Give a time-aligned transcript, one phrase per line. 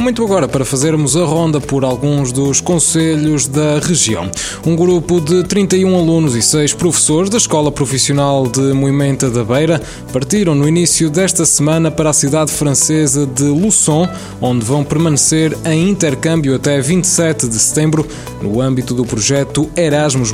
[0.00, 4.30] Muito agora para fazermos a ronda por alguns dos conselhos da região.
[4.66, 9.80] Um grupo de 31 alunos e 6 professores da Escola Profissional de Moimenta da Beira
[10.10, 14.08] partiram no início desta semana para a cidade francesa de Luçon,
[14.40, 18.08] onde vão permanecer em intercâmbio até 27 de setembro
[18.40, 20.32] no âmbito do projeto Erasmus+.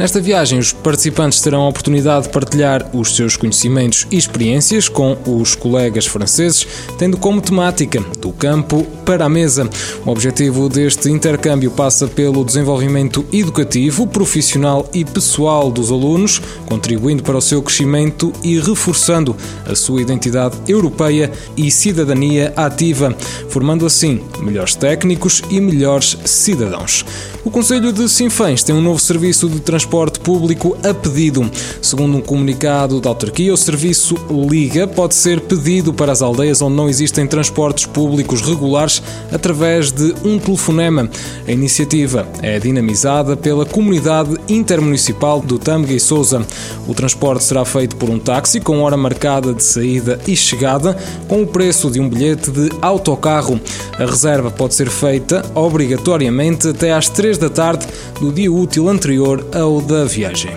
[0.00, 5.14] Nesta viagem, os participantes terão a oportunidade de partilhar os seus conhecimentos e experiências com
[5.26, 9.68] os colegas franceses, tendo como temática do campo para a mesa.
[10.06, 17.36] O objetivo deste intercâmbio passa pelo desenvolvimento educativo, profissional e pessoal dos alunos, contribuindo para
[17.36, 19.34] o seu crescimento e reforçando
[19.66, 23.12] a sua identidade europeia e cidadania ativa,
[23.48, 27.04] formando assim melhores técnicos e melhores cidadãos.
[27.42, 31.50] O Conselho de Sinfãs tem um novo serviço de transporte público a pedido.
[31.80, 36.76] Segundo um comunicado da autarquia, o serviço Liga pode ser pedido para as aldeias onde
[36.76, 38.99] não existem transportes públicos regulares
[39.32, 41.08] através de um telefonema.
[41.46, 46.44] A iniciativa é dinamizada pela Comunidade Intermunicipal do Tâmega e Sousa.
[46.86, 50.96] O transporte será feito por um táxi com hora marcada de saída e chegada,
[51.28, 53.60] com o preço de um bilhete de autocarro.
[53.98, 57.86] A reserva pode ser feita obrigatoriamente até às 3 da tarde
[58.20, 60.50] do dia útil anterior ao da viagem.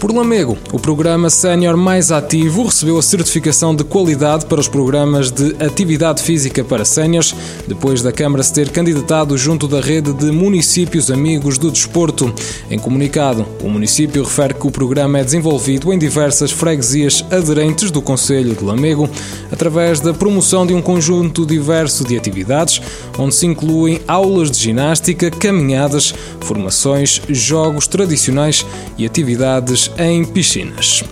[0.00, 5.30] Por Lamego, o programa Sénior Mais Ativo recebeu a certificação de qualidade para os programas
[5.30, 7.34] de atividade física para séniores,
[7.68, 12.32] depois da Câmara se ter candidatado junto da rede de municípios amigos do desporto.
[12.70, 18.00] Em comunicado, o município refere que o programa é desenvolvido em diversas freguesias aderentes do
[18.00, 19.06] Conselho de Lamego,
[19.52, 22.80] através da promoção de um conjunto diverso de atividades,
[23.18, 28.64] onde se incluem aulas de ginástica, caminhadas, formações, jogos tradicionais
[28.96, 31.02] e atividades em piscinas.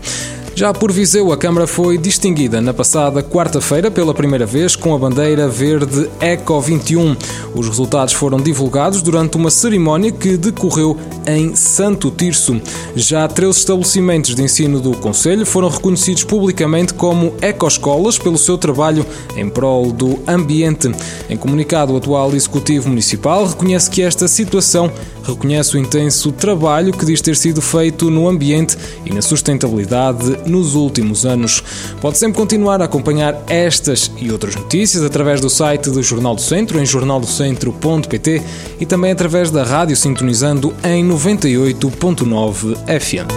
[0.58, 4.98] Já por Viseu, a Câmara foi distinguida na passada quarta-feira pela primeira vez com a
[4.98, 7.16] bandeira verde Eco 21.
[7.54, 12.60] Os resultados foram divulgados durante uma cerimónia que decorreu em Santo Tirso.
[12.96, 19.06] Já 13 estabelecimentos de ensino do Conselho foram reconhecidos publicamente como ecoescolas pelo seu trabalho
[19.36, 20.90] em prol do ambiente.
[21.30, 24.90] Em comunicado, o atual Executivo Municipal reconhece que esta situação
[25.22, 30.75] reconhece o intenso trabalho que diz ter sido feito no ambiente e na sustentabilidade nos
[30.75, 31.62] últimos anos.
[32.00, 36.41] Pode sempre continuar a acompanhar estas e outras notícias através do site do Jornal do
[36.41, 38.42] Centro, em jornaldocentro.pt
[38.81, 43.28] e também através da rádio sintonizando em 98.9 FM.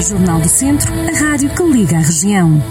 [0.00, 2.62] Jornal do Centro, a rádio que liga a região.